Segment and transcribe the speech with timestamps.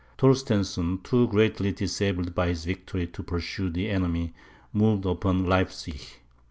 [0.17, 4.33] Torstensohn, too greatly disabled by his victory to pursue the enemy,
[4.73, 6.01] moved upon Leipzig.